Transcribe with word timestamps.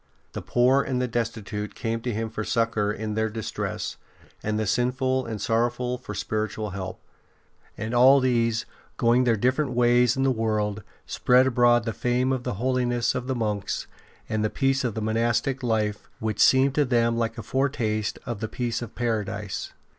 The 0.31 0.41
poor 0.41 0.81
and 0.81 0.99
the 0.99 1.07
destitute 1.07 1.75
came 1.75 2.01
to 2.01 2.11
him 2.11 2.31
for 2.31 2.43
succour 2.43 2.91
in 2.91 3.13
their 3.13 3.29
distress, 3.29 3.97
the 4.41 4.65
sinful 4.65 5.27
and 5.27 5.39
sorrowful 5.39 5.99
for 5.99 6.15
spiritual 6.15 6.71
help. 6.71 6.99
And 7.77 7.93
all 7.93 8.19
these, 8.19 8.65
going 8.97 9.25
their 9.25 9.35
different 9.35 9.73
ways 9.73 10.17
in 10.17 10.23
the 10.23 10.31
world, 10.31 10.81
spread 11.05 11.45
abroad 11.45 11.83
the 11.83 11.93
fame 11.93 12.33
of 12.33 12.41
the 12.41 12.55
holiness 12.55 13.13
of 13.13 13.27
the 13.27 13.35
monks 13.35 13.85
and 14.27 14.43
the 14.43 14.49
peace 14.49 14.83
of 14.83 14.95
the 14.95 15.03
monastic 15.03 15.61
life, 15.61 16.09
which 16.19 16.39
seemed 16.39 16.73
to 16.73 16.85
them 16.85 17.15
like 17.15 17.37
a 17.37 17.43
foretaste 17.43 18.17
of 18.25 18.39
the 18.39 18.47
peace 18.49 18.81
of 18.81 18.95
Paradise. 18.95 19.71